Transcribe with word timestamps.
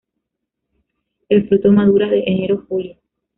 El 1.29 1.47
fruto 1.47 1.71
madura 1.71 2.09
de 2.09 2.23
enero 2.25 2.55
a 2.63 2.65
julio. 2.65 2.97